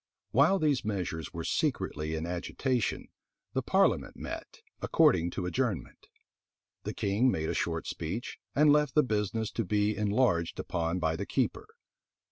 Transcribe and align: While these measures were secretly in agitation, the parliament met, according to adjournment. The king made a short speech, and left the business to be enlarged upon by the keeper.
While 0.31 0.57
these 0.57 0.83
measures 0.83 1.31
were 1.31 1.43
secretly 1.43 2.15
in 2.15 2.25
agitation, 2.25 3.09
the 3.53 3.61
parliament 3.61 4.15
met, 4.17 4.61
according 4.81 5.29
to 5.29 5.45
adjournment. 5.45 6.07
The 6.85 6.93
king 6.95 7.29
made 7.29 7.49
a 7.49 7.53
short 7.53 7.85
speech, 7.85 8.39
and 8.55 8.73
left 8.73 8.95
the 8.95 9.03
business 9.03 9.51
to 9.51 9.63
be 9.63 9.95
enlarged 9.95 10.59
upon 10.59 10.97
by 10.97 11.15
the 11.17 11.27
keeper. 11.27 11.67